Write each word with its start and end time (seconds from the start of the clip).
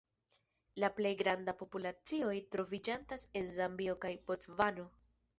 La 0.83 0.87
plej 0.99 1.09
grandaj 1.17 1.53
populacioj 1.59 2.33
troviĝantas 2.55 3.25
en 3.41 3.49
Zambio 3.57 3.95
kaj 4.07 4.11
Bocvano. 4.33 4.87